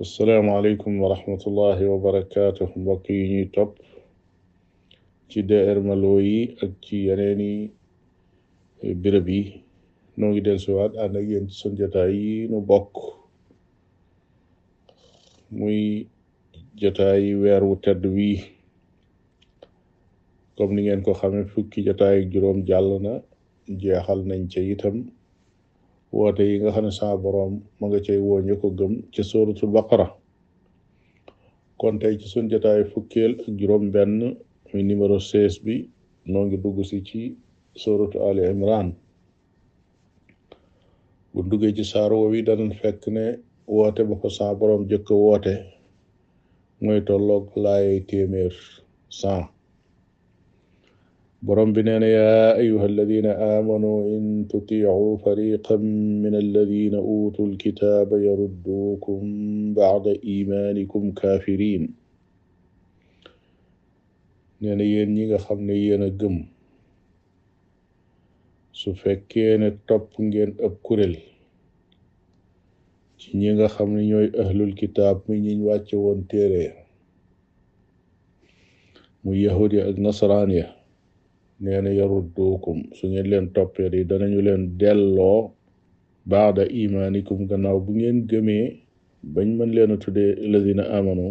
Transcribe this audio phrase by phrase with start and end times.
[0.00, 3.74] asalaamaaleykum wa rahmatullahi wa barakaatu mbokk yi ñu topp
[5.28, 7.50] ci DR Malo yi ak ci yeneeni
[9.02, 9.42] béréb yi
[10.16, 11.76] noo ngi dellusiwaat ànd ak yéen ci sunu
[12.22, 12.96] yi nu bokk
[15.58, 15.78] muy
[16.80, 18.38] jotaay weer wu tedd wii
[20.56, 23.12] kom ni ngeen ko xam fukki jotaay ak juróom jàll na
[23.80, 24.96] jeexal nañ ca itam
[26.18, 29.20] woote yi nga xam ne sama borom ma nga cay woo ñu ko gëm ci
[29.30, 30.06] suratul baqara
[31.80, 34.14] kon tey ci sun jotaay fukkeel ak juróom benn
[34.68, 35.74] muy numéro 16 bi
[36.30, 37.20] noo ngi dugg si ci
[37.82, 38.88] suratu ali imran
[41.32, 43.24] bu duggee ci saar wo wi danañ fekk ne
[43.74, 45.54] woote ba ko sama borom jëkk woote
[46.84, 48.54] mooy tolloog laayay téeméer
[49.20, 49.44] cent
[51.42, 55.76] برمبنا يا أيها الذين آمنوا إن تطيعوا فريقا
[56.20, 59.20] من الذين أوتوا الكتاب يردوكم
[59.74, 61.82] بعد إيمانكم كافرين
[64.62, 66.36] نيني يعني نيغا خامني يانا گم
[68.72, 71.16] سو فكين توپ نين اب كورل
[73.20, 76.24] تي نيغا خامني نوي اهل الكتاب مي نين واتي وون
[79.24, 80.76] مو يهودي اك
[81.60, 85.40] nee na yarudduukum su ngeen leen toppee yi danañu leen delloo
[86.32, 88.66] baada imaanikum gannaaw bu ngeen gëmee
[89.34, 91.26] bañ mën leen a tuddee lazina amanu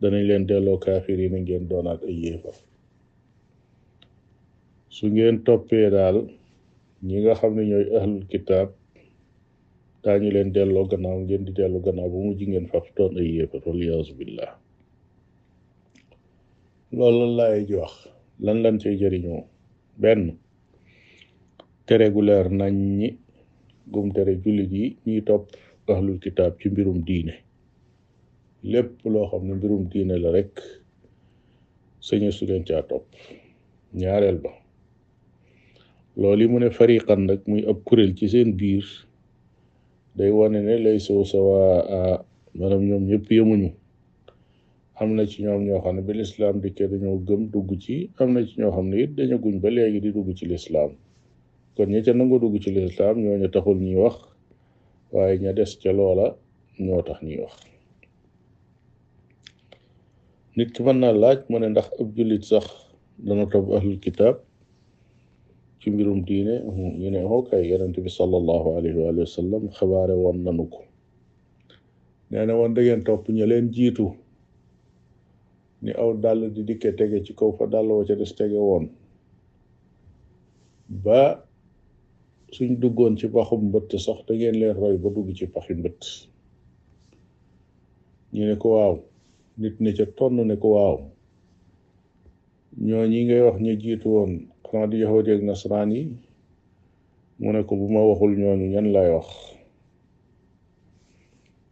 [0.00, 2.56] danañ leen delloo kaafir yi ngeen doonaat ay yéefar
[4.96, 6.16] su ngeen toppee daal
[7.06, 8.68] ñi nga xam ne ñooy ahlul kitaab
[10.04, 13.60] daañu leen delloo gannaaw ngeen di dellu gannaaw bu mujj ngeen faf doon ay yéefar
[13.66, 14.52] waliyaasu billah
[16.96, 17.94] loolu laay ji wax
[18.44, 19.42] lan lan cay jëriñoo
[20.00, 20.32] benn
[21.86, 23.08] tere gu leer nañ ñi
[23.92, 25.44] gum tere jullit yi ñuy topp
[25.92, 27.34] ahlul kitaab ci mbirum diine
[28.72, 30.52] lépp loo xam ne mbirum diine la rek
[32.06, 33.06] sañu su leen caa topp
[33.98, 34.52] ñaareel ba
[36.20, 38.84] loolu yi mu ne fariqan nag muy ab kuréel ci seen biir
[40.16, 41.80] day wone ne lay soo sawaa
[42.58, 43.70] maanaam ñoom ñëpp yemuñu
[45.00, 48.30] am na ci ñoom ñoo xam ne bi lislaam dikkee dañoo gëm dugg ci am
[48.34, 50.92] na ci ñoo xam ne yit dañu guñ ba léegi di dugg ci lislaam
[51.76, 54.16] kon ñi ca nangu dugg ci lislaam ñooñu taxul ñuy wax
[55.12, 56.36] waaye ña des ca loola
[56.78, 57.54] ñoo tax ñuy wax
[60.56, 62.66] nit ki man na laaj mu ne ndax ab jullit sax
[63.24, 64.36] dana topp ahlul kitaab
[65.80, 66.54] ci mbirum diine
[67.00, 70.84] ñu ne okay yonent bi sallallahu alayhi wa sallam xabaare woon nanu ko
[72.30, 74.12] nee na woon da topp ña leen jiitu
[75.84, 78.84] ni aw dàll di dikke tege ci kaw fa dàll wa ca des tege woon
[81.04, 81.20] ba
[82.54, 86.02] suñ duggoon ci paxum mbëtt sox da ngeen leen roy ba dugg ci paxi mbëtt
[88.34, 88.94] ñu ne ko waaw
[89.60, 90.96] nit ne ca tonn ne ko waaw
[92.86, 94.32] ñoo ñi ngay wax ñu jiitu woon
[94.68, 96.02] xanaa di yahudi ak nasaraan yi
[97.40, 99.28] mu ne ko bu ma waxul ñooñu ñan lay wax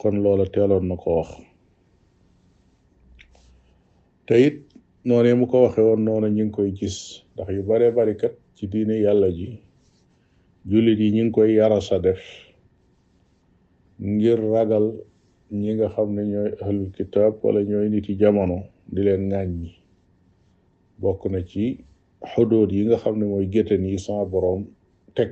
[0.00, 1.30] kon loola teeloon na ko wax
[4.28, 4.56] te it
[5.08, 6.96] noonee mu ko waxee woon noonu ñu ngi koy gis
[7.34, 9.48] ndax yu bare bari kat ci diine yàlla ji
[10.70, 12.22] jullit yi ñu ngi koy yara sa def
[14.12, 14.86] ngir ragal
[15.60, 18.56] ñi nga xam ne ñooy ahlul kitaab wala ñooy niti jamono
[18.92, 19.68] di leen ŋàññi
[21.02, 21.64] bokk na ci
[22.30, 24.62] xudóot yi nga xam ne mooy géttan yi sama boroom
[25.16, 25.30] teg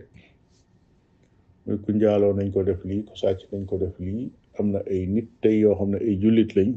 [1.64, 4.24] muy ku njaaloo nañ ko def lii ku sàcc nañ ko def lii
[4.58, 6.70] am na ay nit tey yoo xam ne ay jullit lañ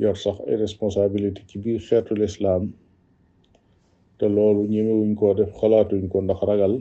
[0.00, 2.62] yor sax ay responsabilité ci biir xeetu lislaam
[4.18, 6.74] te loolu ñemewuñ koo def xalaatuñ ko ndax ragal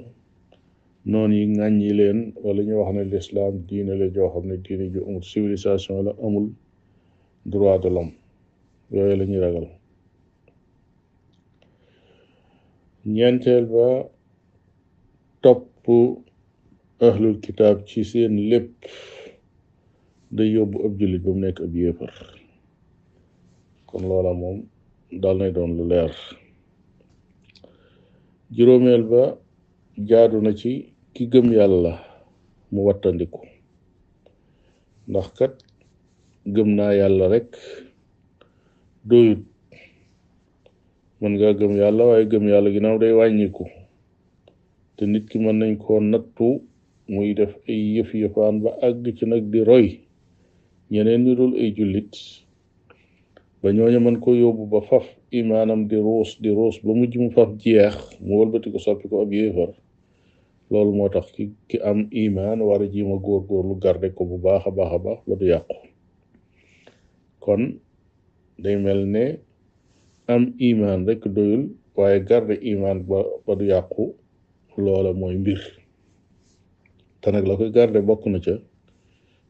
[1.11, 4.85] noon yi ŋàññi leen wala ñu wax ne lislaam diine la joo xam ne diine
[4.93, 6.47] ju amul civilisation la amul
[7.51, 8.13] droit de l'homme
[8.91, 9.67] yooyu la ñuy ragal
[13.13, 13.87] ñeenteel ba
[15.43, 15.85] topp
[17.07, 18.69] ahlul kitaab ci seen lépp
[20.35, 22.13] day yóbbu ab jullit ba nekk ab yéefar
[23.93, 24.57] kon loola moom
[25.21, 26.11] daal nay doon lu leer
[28.55, 29.21] juróomeel ba
[30.09, 30.71] jaadu na ci
[31.13, 31.91] ki gëm yàlla
[32.73, 33.41] mu wattandiku
[35.09, 35.53] ndax kat
[36.53, 37.49] gëm naa yàlla rek
[39.09, 39.43] doyut
[41.19, 43.65] mën nga gëm yàlla waaye gëm yàlla ginnaaw day wàññiku
[44.95, 46.47] te nit ki mën nañ koo nattu
[47.13, 49.87] muy def ay yëf yëfaan ba àgg ci nag di roy
[50.91, 52.13] ñeneen ñu dul ay jullit
[53.63, 55.05] ba ñooñu mën ko yóbbu ba faf
[55.39, 57.95] imaanam di ruus di ruus ba mujj mu faf jeex
[58.25, 59.71] mu wëlbati ko soppi ko ab yéefar
[60.69, 64.63] loolu moo tax ki ki am imaan war a jiima góorgóorlu garde ko bu baax
[64.67, 65.77] a baax a baax ba du yàqu
[67.43, 67.61] kon
[68.63, 69.25] day mel ne
[70.33, 71.63] am imaan rek doyul
[71.97, 74.03] waaye garde imaan ba ba du yàqu
[74.83, 75.59] loola mooy mbir
[77.21, 78.53] te nag la koy garde bokk na ca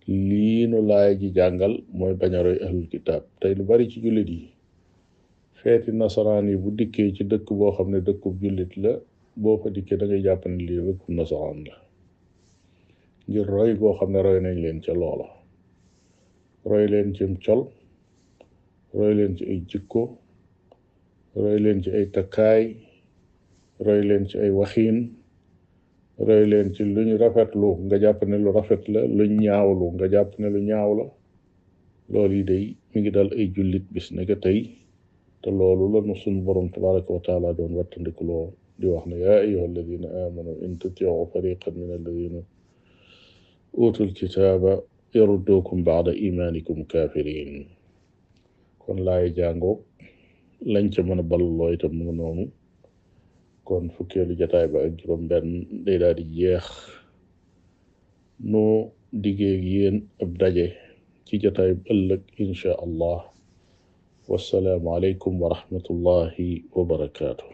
[0.08, 3.98] lii nu laay ji jàngal mooy bañ a roy ahlul kitaab tey lu bari ci
[4.04, 4.52] jullit yi
[5.60, 8.94] feeti nasaraan yi bu dikkee ci dëkk boo xam ne dëkku jullit la
[9.42, 10.82] boo fa dikkee dangay ngay jàpp ne lii
[11.18, 11.76] nasaraan la
[13.28, 15.28] ngir roy boo xam ne roy nañ leen ca loola
[16.70, 17.62] roy leen ci col
[18.98, 20.02] roy leen ci ay jikko
[21.42, 22.64] roy leen ci ay takkaay
[23.86, 24.98] roy leen ci ay waxiin
[26.27, 30.30] roy leen ci luñ rafetlu nga jàpp ne lu rafet la luñ ñaawlu nga jàpp
[30.42, 31.06] ne lu ñaaw la
[32.13, 34.60] lool yi day mi ngi dal ay jullit bis ne tey
[35.42, 38.45] te loolu la nu suñ borom tabaraka wa taala doon wattandikuloo
[38.80, 42.39] di wax ne yaa ayuha alladina amanu in tutiu fariqan min alladina
[43.86, 44.71] utul kitaaba
[45.15, 47.51] yaruddukum baada imanikum kafirin
[48.83, 49.77] kon laay jàngoo
[50.74, 52.45] lañ ca mën a balloo itam mu noonu
[53.68, 55.48] kon fukkeelu jataay ba ak juróom benn
[55.86, 56.65] day daal di jeex
[58.51, 58.65] nu
[59.24, 60.68] diggee yéen ab daje
[61.25, 63.19] ci jataay bu ëllëg insha allah
[64.30, 67.54] wassalaamu alaykum wa rahmatullahi wa barakaatuh